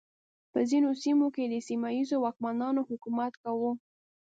[0.51, 3.71] په ځینو سیمو کې سیمه ییزو واکمنانو حکومت کاوه.